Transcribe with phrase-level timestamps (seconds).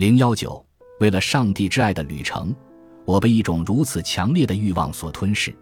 [0.00, 0.64] 零幺九，
[1.00, 2.56] 为了上帝之爱的旅程，
[3.04, 5.54] 我被一种如此强烈的欲望所吞噬，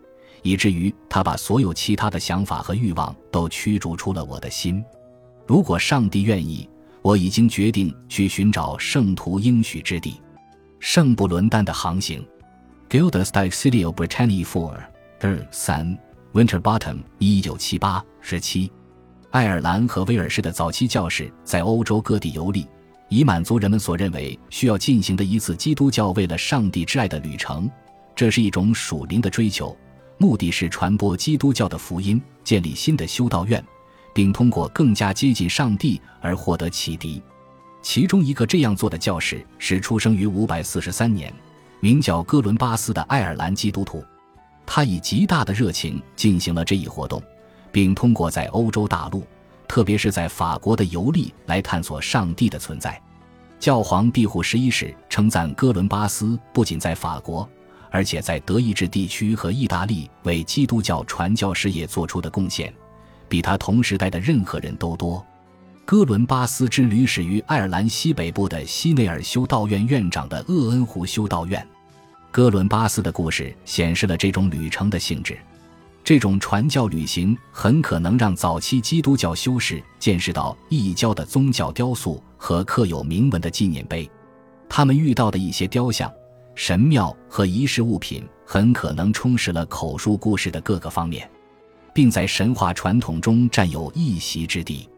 [0.45, 4.81] 以至于他把所有其他的想法和欲望都驱逐出了我的心。
[5.45, 6.71] 如果上帝愿意，
[7.03, 10.23] 我已经决定去寻找圣徒应许之地——
[10.79, 12.25] 圣布伦丹的航行。
[12.89, 14.73] Gildas c i l i o Britannia Four
[15.19, 15.99] 二三
[16.33, 18.71] Winterbottom 一九七八十七。
[19.33, 22.65] 爱尔兰和威尔士的早期教士在欧洲各地游历。
[23.09, 27.71] 以满足人们所认为需要进行的一次基督教为了上帝之爱的旅程，
[28.15, 29.77] 这是一种属灵的追求，
[30.19, 33.65] 目的是传播基督教的福音，建立新的修道院，
[34.15, 37.23] 并通过更加接近上帝而获得启迪。
[37.81, 41.33] 其中一个这样做的教士是出生于五百四十三年，
[41.81, 44.05] 名叫哥伦巴斯的爱尔兰基督徒，
[44.67, 47.23] 他以极大的热情进行了这一活动，
[47.73, 49.23] 并通过在欧洲大陆。
[49.69, 53.01] 特别是在法国的游历来探索上帝的存在，
[53.61, 57.49] 教皇庇护十一世称赞哥伦巴斯不仅在法国，
[57.91, 62.73] 而且在德意志地区和意大利为基督教传教事业做出的贡献，
[63.29, 65.25] 比他同时代的任何人都多。
[65.85, 71.67] 哥伦巴斯之旅始于爱尔兰西北部的西内尔修道院院长的厄恩湖修道院。
[72.31, 75.39] 哥伦巴斯的故事显示了这种旅程的性质。
[76.09, 84.11] 这种传教旅行很可能让早期基督教修士见识到异教的宗教雕塑和刻有铭文的纪念碑，
[84.71, 86.11] 他们遇到的一些雕像、
[86.55, 91.31] 神庙和仪式物品很可能充实了口述故事的各个方面，
[91.93, 94.89] 并在神话传统中占有一席之地。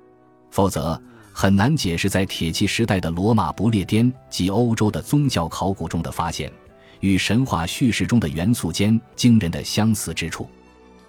[0.53, 0.97] 否则，
[1.33, 6.53] 很难解释在铁器时代的罗马不列颠及欧洲的宗教考古中的发现
[7.01, 10.49] 与神话叙事中的元素间惊人的相似之处。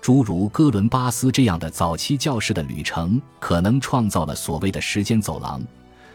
[0.02, 5.62] 诸如哥伦巴斯这样的早期教士的旅程，可能创造了所谓的时间走廊，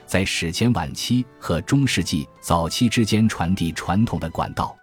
[0.06, 4.76] 在史前晚期和中世纪早期之间传递传统的管道。